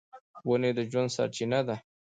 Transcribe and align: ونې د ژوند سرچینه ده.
ونې 0.47 0.71
د 0.77 0.79
ژوند 0.91 1.13
سرچینه 1.15 1.59
ده. 1.67 1.75